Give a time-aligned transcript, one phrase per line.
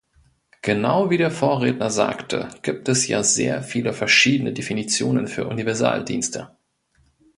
[0.63, 6.57] Genau wie der Vorredner sagte, gibt es ja sehr viele verschiedene Definitionen für Universaldienste.